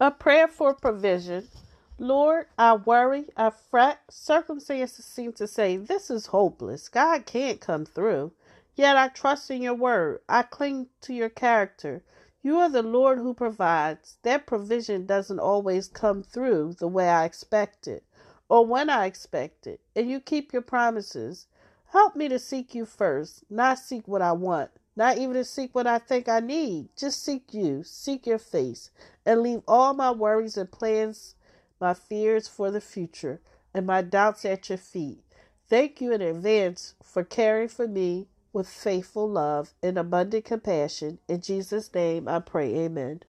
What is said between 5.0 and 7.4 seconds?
seem to say, This is hopeless. God